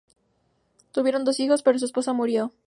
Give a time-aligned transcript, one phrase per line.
[0.93, 2.51] Tuvieron dos hijos, pero su esposa murió.